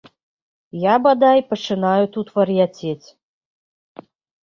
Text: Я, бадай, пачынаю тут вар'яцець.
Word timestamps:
Я, 0.83 0.95
бадай, 1.09 1.45
пачынаю 1.53 2.03
тут 2.17 2.35
вар'яцець. 2.41 3.07